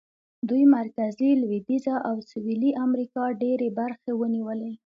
[0.49, 4.71] دوی مرکزي، لوېدیځه او سوېلي امریکا ډېرې برخې ونیولې.